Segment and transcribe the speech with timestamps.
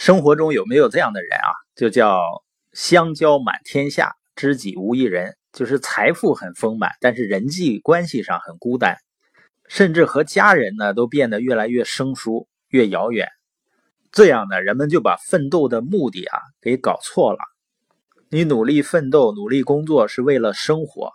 [0.00, 1.52] 生活中有没有这样的人啊？
[1.76, 2.22] 就叫
[2.72, 8.96] 相交满天下，知己无一人，就是财富很丰满，但是人际关系上很孤单，
[9.68, 13.28] 甚至和家人呢都变得越来越生疏、越遥远。
[14.10, 17.38] 这样呢，人们就把奋斗的目的啊给搞错了。
[18.30, 21.12] 你努力奋斗、努力工作是为了生活，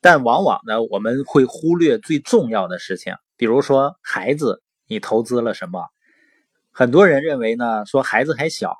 [0.00, 5.84] 但往往呢，我们会忽略最重要的事情，比如说孩子，你投资了什么？
[6.78, 8.76] 很多人认为呢，说孩子还小，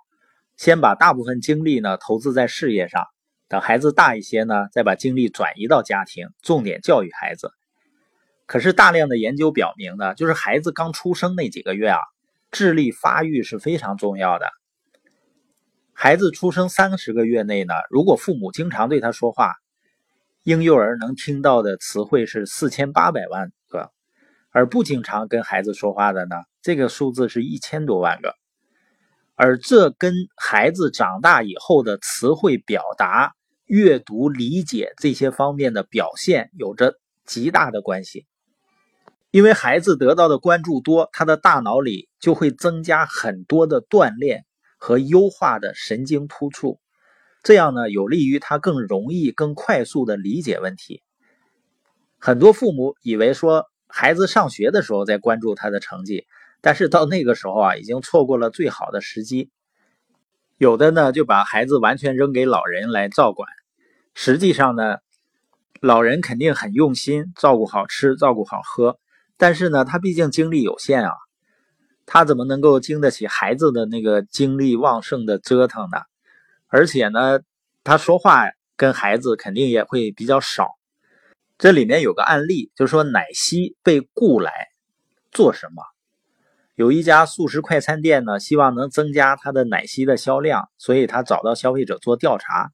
[0.57, 3.05] 先把大部分精力呢投资在事业上，
[3.49, 7.51] 等孩子大一些呢，再把精力转移到家庭，重点教育孩子。
[8.47, 11.99] 可是大量的研究表明呢，就是孩子刚出生那几个月啊，
[12.53, 14.49] 智力发育是非常重要的。
[15.93, 19.57] 孩子出生三十个月内呢，如果父母经常对他说话，
[20.45, 23.91] 婴幼儿能听到的词汇是四千八百万个，
[24.53, 26.37] 而不经常跟孩子说话的呢？
[26.69, 28.35] 这个数字是一千多万个，
[29.37, 33.33] 而这跟孩子长大以后的词汇表达、
[33.65, 38.27] 阅读理解这些方面的表现有着极大的关系。
[39.31, 44.45] 因为孩子得到的关注多，他的大脑里就会增加很多的锻炼
[44.77, 46.79] 和优化的神经突触，
[47.43, 51.03] 这样呢，有利于他更容易、更快速的理解问题。
[52.19, 56.27] 很多父母以为说，孩子上学的时候在关注他的成绩。
[56.61, 59.51] 但是到那个时候啊，已经错过了最好的时机。
[60.57, 63.49] 有的呢，就把孩子完全扔给老人来照管。
[64.15, 64.97] 实际上呢，
[65.81, 68.99] 老人肯定很用心，照顾好吃，照顾好喝。
[69.37, 71.13] 但是呢，他毕竟精力有限啊，
[72.07, 75.99] 他怎么能够经得起孩子的那个精力旺盛的折腾呢？
[76.67, 77.39] 而且呢，
[77.85, 78.47] 他说话
[78.77, 80.71] 跟孩子肯定也会比较少。
[81.57, 84.53] 这里面有个案例，就是说奶昔被雇来
[85.31, 85.83] 做什么？
[86.79, 92.71] 有一家速食快餐店呢，希望能增加它的奶昔的销量，所以他找到消费者做调查。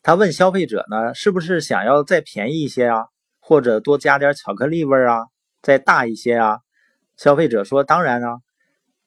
[0.00, 3.06] 他问消费者呢，是不是想要再便宜一些啊，
[3.40, 5.24] 或者多加点巧克力味啊，
[5.60, 6.60] 再大一些啊？
[7.16, 8.38] 消费者说当然啊。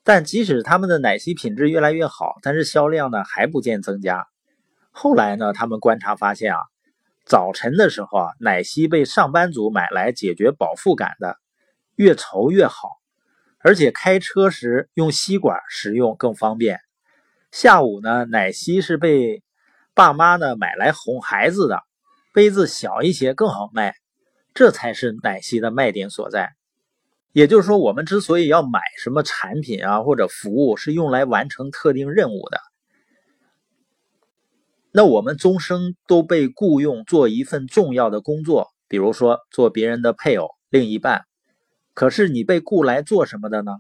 [0.03, 4.28] 但即使他们的奶昔品质越来越好，但是销量呢还不见增加。
[4.91, 6.59] 后来呢，他们观察发现啊，
[7.25, 11.38] 早晨的时候啊，奶昔被上班族买来解决饱腹感的，
[11.96, 12.90] 越稠越好。
[13.63, 16.79] 而且开车时用吸管使用更方便。
[17.50, 19.41] 下午呢，奶昔是被
[19.94, 21.81] 爸妈呢买来哄孩子的，
[22.34, 23.96] 杯子小一些更好卖，
[24.53, 26.52] 这才是奶昔的卖点所在。
[27.31, 32.59] 也就是说，我们之所以要买什么产品啊或者服务，是用来完成特定任务的。
[34.91, 41.23] 那我们终生都被雇佣做一份重要的工作，比如说做别人的配偶、另一半。
[41.94, 43.74] 可是你被雇来做什么的呢？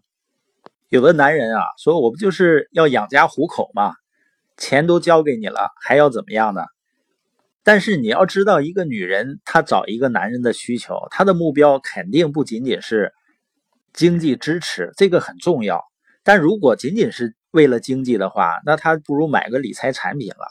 [0.89, 3.95] 有的男人啊说：“我不就是要养家糊口吗？
[4.57, 6.61] 钱都交给你了，还要怎么样呢？”
[7.65, 13.13] 但是你要知道，一个女人她找一个男人的需求，她的目标肯定不仅仅是
[13.93, 15.83] 经济支持，这个很重要。
[16.23, 20.45] 但如果仅仅是为了经济的话，那她不如买个理财产品了。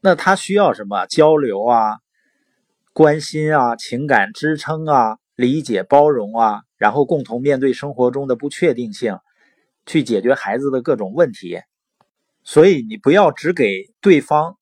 [0.00, 1.06] 那她需要什么？
[1.06, 1.98] 交流啊，
[2.92, 6.62] 关心啊，情感支撑啊，理解包容啊。
[6.80, 9.18] 然后共同面对生活中的不确定性，
[9.84, 11.60] 去解决孩子的各种问题。
[12.42, 14.56] 所以你不要只给对方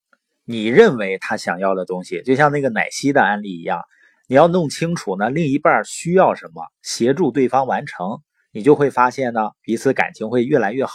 [0.44, 3.82] 你认为他想要的东西，就像那个奶昔的案例一样，
[4.26, 10.92] 你要弄清楚呢，另一半需要什么，协助对方完成，你就会发现呢，彼此感情会越来越好。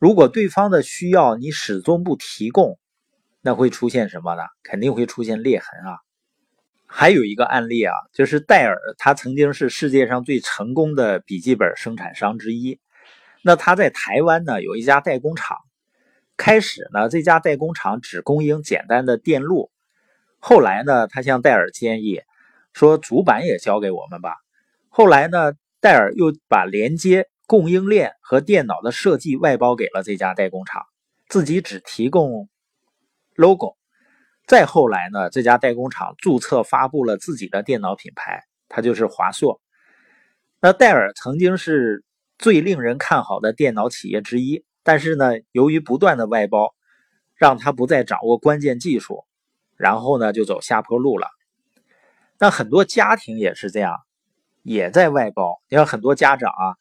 [0.00, 2.76] 如果对方的需要你始终不提供，
[3.40, 4.42] 那会出现什么呢？
[4.64, 5.98] 肯定会出现裂痕啊。
[6.94, 12.78] 还有一个案例啊，就是戴尔，他曾经是世界上最成功的笔记本生产商之一。
[13.42, 15.56] 那他在台湾呢有一家代工厂，
[16.36, 19.70] 开始呢这家代工厂只供应简单的电路，
[20.38, 22.20] 后来呢他向戴尔建议
[22.74, 24.36] 说主板也交给我们吧。
[24.90, 30.82] 后来呢戴尔又把连接、供应链和电脑的设计外包给了这家代工厂，
[31.26, 32.50] 自己只提供
[33.34, 33.78] logo。
[34.52, 39.62] 再后来呢，这家代工厂注册发布了自己的电脑品牌，它就是华硕。
[40.60, 42.04] 那戴尔曾经是
[42.36, 46.74] 最令人看好的电脑企业之一，但是呢，由于不断的外包，
[47.34, 49.24] 让他不再掌握关键技术，
[49.78, 51.28] 然后呢就走下坡路了。
[52.38, 53.96] 那很多家庭也是这样，
[54.62, 55.62] 也在外包。
[55.70, 56.76] 你看很多家长啊，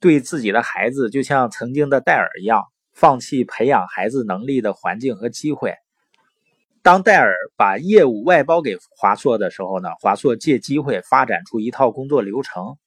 [0.00, 2.62] 对自己的孩子就像曾经的戴尔一样，
[2.94, 5.74] 放弃培养孩子能力的环境和机会。
[6.82, 12.78] 当戴尔把业务外包给华硕的时候呢，华硕借机会发展出一套工作流程，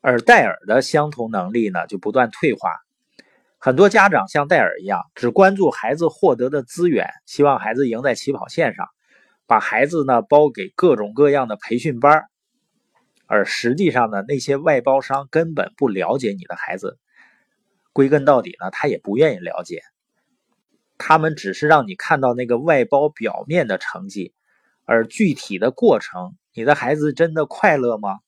[0.00, 2.70] 而戴尔的相同能力呢就不断退化。
[3.58, 8.88] 很多家长像戴尔一样，只关注孩子获得的资源，希望孩子赢在起跑线上，
[9.46, 12.24] 把孩子呢包给各种各样的培训班
[13.26, 16.98] 而实际上呢，那些外包商根本不了解你的孩子，
[17.92, 19.82] 归根到底呢，他也不愿意了解，
[20.98, 24.34] 他们只是让你看到那个外包表面的成绩，
[24.84, 28.18] 而具体的过程，你的孩子真的快乐吗？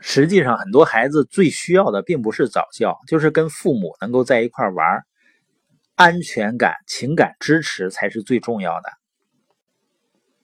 [0.00, 5.04] 实际上，很多孩子最需要的并不是早教，就是跟父母能够在一块玩，
[5.94, 8.90] 安全感、情感支持才是最重要的。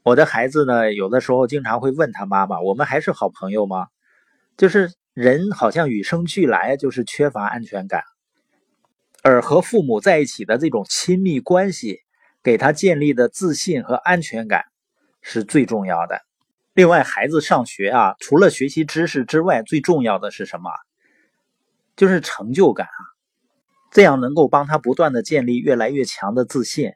[0.02, 3.88] 我的孩子呢，有的时候经常会问他妈妈：“我们还是好朋友吗？”
[4.56, 8.04] 就是人好像与生俱来就是缺乏安全感，
[9.22, 12.00] 而和父母在一起的这种亲密关系，
[12.42, 14.64] 给他建立的自信和安全感
[15.20, 16.20] 是最重要的。
[16.72, 20.70] 另外，孩子上学啊，除了学习知识之外，最重要的是什么？
[21.96, 23.00] 就是成就感啊，
[23.90, 26.92] 这样能够帮他不断的建立越来越强的自信。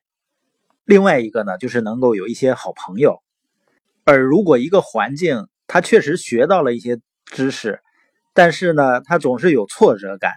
[0.84, 3.22] 另外一个呢，就是能够有一些好朋友。
[4.04, 7.80] 而如果一个环境他确实学到了一些知识，
[8.32, 10.32] 但是呢，他总是有挫折感，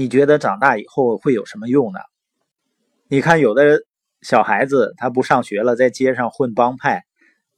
[0.00, 1.98] 你觉得长大以后会有什么用呢？
[3.08, 3.82] 你看，有的
[4.22, 7.04] 小孩子他不上学了，在街上混帮派，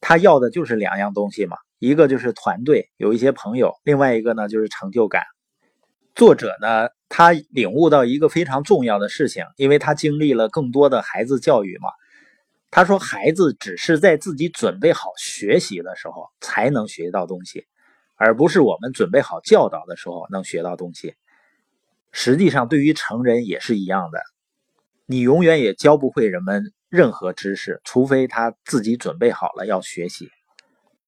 [0.01, 5.23] 他要的就是两样东西嘛，一个就是团队，有一些朋友；另外一个呢，就是成就感。
[6.17, 11.91] 作者呢，他领悟到一个非常重要的事情，因为他经历了更多的孩子教育嘛。
[12.73, 17.69] 他说：“孩子只是在自己准备好学习的时候才能学到东西，
[18.17, 21.15] 而不是我们准备好教导的时候能学到东西。
[22.13, 24.21] 实际上，对于成人也是一样的，
[25.07, 30.29] 你永远也教不会人们任何知识，除非他自己准备好了要学习。”